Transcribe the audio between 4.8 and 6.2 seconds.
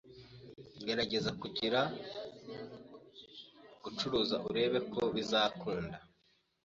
ko bizakunda